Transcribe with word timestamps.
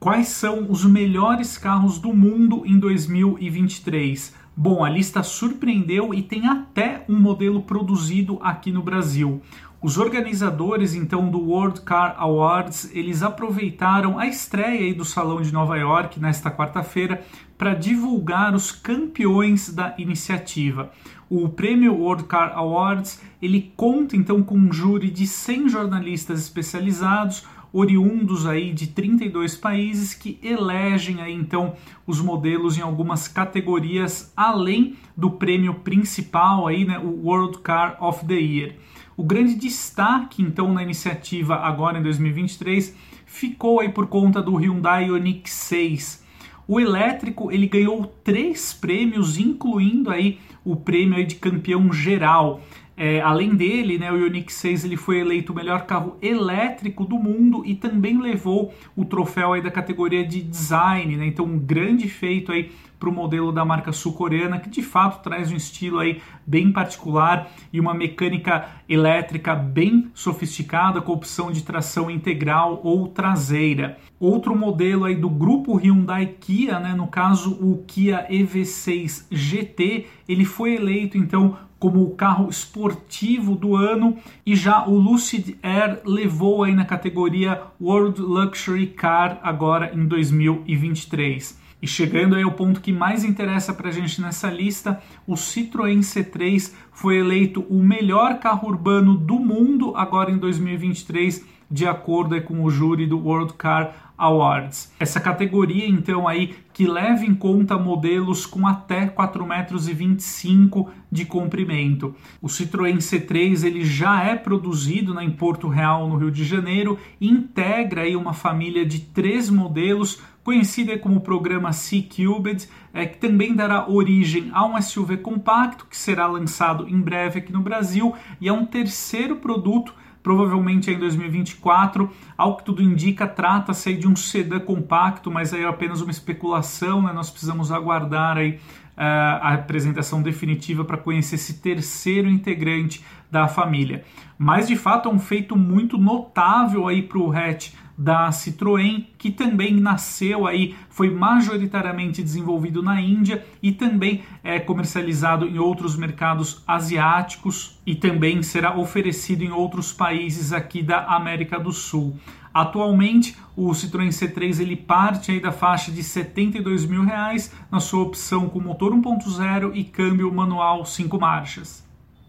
Quais 0.00 0.28
são 0.28 0.70
os 0.70 0.84
melhores 0.84 1.58
carros 1.58 1.98
do 1.98 2.14
mundo 2.14 2.62
em 2.64 2.78
2023? 2.78 4.32
Bom, 4.56 4.84
a 4.84 4.88
lista 4.88 5.24
surpreendeu 5.24 6.14
e 6.14 6.22
tem 6.22 6.46
até 6.46 7.04
um 7.08 7.18
modelo 7.18 7.62
produzido 7.62 8.38
aqui 8.40 8.70
no 8.70 8.80
Brasil. 8.80 9.42
Os 9.80 9.96
organizadores 9.96 10.92
então 10.92 11.30
do 11.30 11.38
World 11.38 11.82
Car 11.82 12.16
Awards, 12.18 12.90
eles 12.92 13.22
aproveitaram 13.22 14.18
a 14.18 14.26
estreia 14.26 14.92
do 14.92 15.04
Salão 15.04 15.40
de 15.40 15.52
Nova 15.52 15.76
York 15.76 16.18
nesta 16.18 16.50
quarta-feira 16.50 17.22
para 17.56 17.74
divulgar 17.74 18.56
os 18.56 18.72
campeões 18.72 19.72
da 19.72 19.94
iniciativa. 19.96 20.90
O 21.30 21.48
prêmio 21.48 21.94
World 21.94 22.24
Car 22.24 22.58
Awards, 22.58 23.22
ele 23.40 23.72
conta 23.76 24.16
então 24.16 24.42
com 24.42 24.56
um 24.56 24.72
júri 24.72 25.12
de 25.12 25.28
100 25.28 25.68
jornalistas 25.68 26.40
especializados, 26.40 27.46
oriundos 27.72 28.48
aí 28.48 28.72
de 28.72 28.88
32 28.88 29.54
países 29.54 30.12
que 30.12 30.40
elegem 30.42 31.20
aí 31.20 31.34
então 31.34 31.74
os 32.04 32.20
modelos 32.20 32.76
em 32.76 32.80
algumas 32.80 33.28
categorias 33.28 34.32
além 34.36 34.96
do 35.16 35.30
prêmio 35.30 35.74
principal 35.74 36.66
aí, 36.66 36.84
né, 36.84 36.98
o 36.98 37.26
World 37.26 37.58
Car 37.58 37.96
of 38.02 38.24
the 38.24 38.34
Year. 38.34 38.74
O 39.18 39.24
grande 39.24 39.56
destaque 39.56 40.40
então 40.40 40.72
na 40.72 40.80
iniciativa 40.80 41.56
agora 41.56 41.98
em 41.98 42.02
2023 42.04 42.94
ficou 43.26 43.80
aí 43.80 43.88
por 43.88 44.06
conta 44.06 44.40
do 44.40 44.54
Hyundai 44.54 45.06
Ioniq 45.06 45.50
6. 45.50 46.24
O 46.68 46.78
elétrico 46.78 47.50
ele 47.50 47.66
ganhou 47.66 48.06
três 48.22 48.72
prêmios, 48.72 49.36
incluindo 49.36 50.08
aí 50.08 50.38
o 50.64 50.76
prêmio 50.76 51.16
aí 51.16 51.24
de 51.24 51.34
campeão 51.34 51.92
geral. 51.92 52.60
É, 53.00 53.20
além 53.20 53.54
dele, 53.54 53.96
né, 53.96 54.10
o 54.10 54.16
Ioniq 54.16 54.52
6 54.52 54.84
ele 54.84 54.96
foi 54.96 55.20
eleito 55.20 55.52
o 55.52 55.54
melhor 55.54 55.86
carro 55.86 56.16
elétrico 56.20 57.04
do 57.04 57.16
mundo 57.16 57.62
e 57.64 57.76
também 57.76 58.20
levou 58.20 58.74
o 58.96 59.04
troféu 59.04 59.52
aí 59.52 59.62
da 59.62 59.70
categoria 59.70 60.26
de 60.26 60.42
design, 60.42 61.16
né? 61.16 61.26
Então 61.26 61.44
um 61.44 61.60
grande 61.60 62.08
feito 62.08 62.50
aí 62.50 62.72
para 62.98 63.08
o 63.08 63.12
modelo 63.12 63.52
da 63.52 63.64
marca 63.64 63.92
sul-coreana 63.92 64.58
que 64.58 64.68
de 64.68 64.82
fato 64.82 65.22
traz 65.22 65.52
um 65.52 65.54
estilo 65.54 66.00
aí 66.00 66.20
bem 66.44 66.72
particular 66.72 67.48
e 67.72 67.78
uma 67.78 67.94
mecânica 67.94 68.66
elétrica 68.88 69.54
bem 69.54 70.10
sofisticada 70.12 71.00
com 71.00 71.12
opção 71.12 71.52
de 71.52 71.62
tração 71.62 72.10
integral 72.10 72.80
ou 72.82 73.06
traseira. 73.06 73.96
Outro 74.18 74.56
modelo 74.56 75.04
aí 75.04 75.14
do 75.14 75.30
grupo 75.30 75.76
Hyundai 75.76 76.34
Kia, 76.40 76.80
né, 76.80 76.94
no 76.94 77.06
caso 77.06 77.52
o 77.64 77.84
Kia 77.86 78.26
EV6 78.28 79.26
GT, 79.30 80.06
ele 80.28 80.44
foi 80.44 80.74
eleito 80.74 81.16
então 81.16 81.56
como 81.78 82.02
o 82.02 82.14
carro 82.14 82.48
esportivo 82.48 83.54
do 83.54 83.76
ano 83.76 84.16
e 84.44 84.56
já 84.56 84.86
o 84.86 84.98
Lucid 84.98 85.56
Air 85.62 86.00
levou 86.04 86.64
aí 86.64 86.74
na 86.74 86.84
categoria 86.84 87.62
World 87.80 88.20
Luxury 88.20 88.88
Car 88.88 89.38
agora 89.42 89.94
em 89.94 90.06
2023. 90.06 91.58
E 91.80 91.86
chegando 91.86 92.34
aí 92.34 92.42
ao 92.42 92.50
ponto 92.52 92.80
que 92.80 92.92
mais 92.92 93.24
interessa 93.24 93.72
para 93.72 93.88
a 93.88 93.92
gente 93.92 94.20
nessa 94.20 94.50
lista, 94.50 95.00
o 95.26 95.34
Citroën 95.34 96.00
C3 96.00 96.72
foi 96.90 97.18
eleito 97.18 97.64
o 97.70 97.80
melhor 97.80 98.40
carro 98.40 98.68
urbano 98.68 99.16
do 99.16 99.36
mundo 99.36 99.92
agora 99.94 100.30
em 100.32 100.38
2023, 100.38 101.44
de 101.70 101.86
acordo 101.86 102.40
com 102.42 102.64
o 102.64 102.70
júri 102.70 103.06
do 103.06 103.18
World 103.18 103.54
Car 103.54 104.08
Awards. 104.18 104.92
Essa 104.98 105.20
categoria, 105.20 105.86
então, 105.86 106.26
aí 106.26 106.56
que 106.72 106.86
leva 106.86 107.24
em 107.24 107.34
conta 107.34 107.78
modelos 107.78 108.44
com 108.46 108.66
até 108.66 109.06
4,25 109.06 109.46
metros 109.46 110.94
de 111.10 111.24
comprimento. 111.24 112.14
O 112.42 112.48
Citroën 112.48 112.98
C3 112.98 113.64
ele 113.64 113.84
já 113.84 114.24
é 114.24 114.34
produzido 114.34 115.14
né, 115.14 115.22
em 115.22 115.30
Porto 115.30 115.68
Real, 115.68 116.08
no 116.08 116.16
Rio 116.16 116.32
de 116.32 116.44
Janeiro, 116.44 116.98
e 117.20 117.28
integra 117.28 118.02
aí 118.02 118.16
uma 118.16 118.32
família 118.32 118.84
de 118.84 119.00
três 119.00 119.48
modelos 119.48 120.20
conhecida 120.42 120.98
como 120.98 121.20
programa 121.20 121.72
C-Cubed, 121.72 122.68
é, 122.92 123.06
que 123.06 123.18
também 123.18 123.54
dará 123.54 123.88
origem 123.88 124.48
a 124.52 124.64
um 124.64 124.80
SUV 124.80 125.18
compacto 125.18 125.86
que 125.86 125.96
será 125.96 126.26
lançado 126.26 126.88
em 126.88 127.00
breve 127.00 127.40
aqui 127.40 127.52
no 127.52 127.60
Brasil 127.60 128.14
e 128.40 128.48
é 128.48 128.52
um 128.52 128.64
terceiro 128.64 129.36
produto 129.36 129.94
provavelmente 130.28 130.90
em 130.90 130.98
2024. 130.98 132.10
Ao 132.36 132.54
que 132.58 132.62
tudo 132.62 132.82
indica, 132.82 133.26
trata-se 133.26 133.94
de 133.94 134.06
um 134.06 134.14
sedã 134.14 134.60
compacto, 134.60 135.30
mas 135.30 135.54
aí 135.54 135.62
é 135.62 135.66
apenas 135.66 136.02
uma 136.02 136.10
especulação, 136.10 137.00
né? 137.00 137.14
Nós 137.14 137.30
precisamos 137.30 137.72
aguardar 137.72 138.36
aí 138.36 138.50
uh, 138.50 138.60
a 138.98 139.54
apresentação 139.54 140.20
definitiva 140.20 140.84
para 140.84 140.98
conhecer 140.98 141.36
esse 141.36 141.62
terceiro 141.62 142.28
integrante 142.28 143.02
da 143.30 143.48
família. 143.48 144.04
Mas 144.36 144.68
de 144.68 144.76
fato 144.76 145.08
é 145.08 145.12
um 145.12 145.18
feito 145.18 145.56
muito 145.56 145.96
notável 145.96 146.86
aí 146.86 147.00
para 147.00 147.18
o 147.18 147.32
hatch 147.32 147.72
da 147.98 148.30
Citroën, 148.30 149.06
que 149.18 149.28
também 149.28 149.74
nasceu 149.74 150.46
aí, 150.46 150.76
foi 150.88 151.10
majoritariamente 151.10 152.22
desenvolvido 152.22 152.80
na 152.80 153.00
Índia 153.00 153.44
e 153.60 153.72
também 153.72 154.22
é 154.44 154.60
comercializado 154.60 155.48
em 155.48 155.58
outros 155.58 155.96
mercados 155.96 156.62
asiáticos 156.64 157.80
e 157.84 157.96
também 157.96 158.40
será 158.40 158.78
oferecido 158.78 159.42
em 159.42 159.50
outros 159.50 159.92
países 159.92 160.52
aqui 160.52 160.80
da 160.80 161.06
América 161.06 161.58
do 161.58 161.72
Sul. 161.72 162.16
Atualmente, 162.54 163.36
o 163.56 163.70
Citroën 163.70 164.08
C3 164.08 164.60
ele 164.60 164.76
parte 164.76 165.32
aí 165.32 165.40
da 165.40 165.50
faixa 165.50 165.90
de 165.90 166.02
72 166.02 166.86
mil 166.86 167.04
reais 167.04 167.52
na 167.70 167.80
sua 167.80 168.04
opção 168.04 168.48
com 168.48 168.60
motor 168.60 168.92
1.0 168.92 169.72
e 169.74 169.82
câmbio 169.82 170.32
manual 170.32 170.84
5 170.84 171.18
marchas. 171.18 171.87